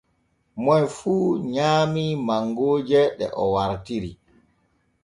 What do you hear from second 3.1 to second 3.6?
ɗee ɗo o